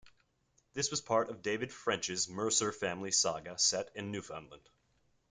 [0.73, 4.67] This was part of David French's Mercer family saga set in Newfoundland.